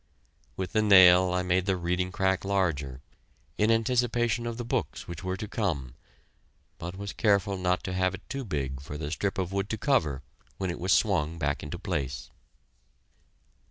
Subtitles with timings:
[0.57, 3.03] With the nail I made the reading crack larger,
[3.59, 5.93] in anticipation of the books which were to come,
[6.79, 9.77] but was careful not to have it too big for the strip of wood to
[9.77, 10.23] cover
[10.57, 12.31] when it was swung back into place.